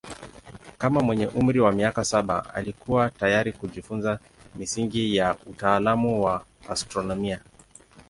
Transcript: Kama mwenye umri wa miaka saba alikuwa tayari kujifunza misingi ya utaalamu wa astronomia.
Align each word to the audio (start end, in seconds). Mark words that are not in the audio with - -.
Kama 0.81 0.99
mwenye 1.01 1.27
umri 1.27 1.59
wa 1.59 1.71
miaka 1.71 2.03
saba 2.05 2.53
alikuwa 2.53 3.09
tayari 3.09 3.53
kujifunza 3.53 4.19
misingi 4.55 5.15
ya 5.15 5.35
utaalamu 5.45 6.23
wa 6.23 6.45
astronomia. 6.69 7.39